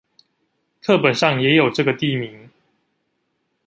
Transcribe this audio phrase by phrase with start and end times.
[0.81, 2.49] 課本上也有這個地名